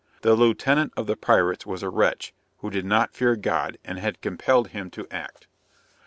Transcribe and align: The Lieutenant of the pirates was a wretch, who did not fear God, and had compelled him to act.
The 0.23 0.33
Lieutenant 0.33 0.93
of 0.97 1.05
the 1.05 1.15
pirates 1.15 1.63
was 1.67 1.83
a 1.83 1.89
wretch, 1.91 2.33
who 2.57 2.71
did 2.71 2.85
not 2.85 3.13
fear 3.13 3.35
God, 3.35 3.77
and 3.85 3.99
had 3.99 4.19
compelled 4.19 4.69
him 4.69 4.89
to 4.89 5.05
act. 5.11 5.45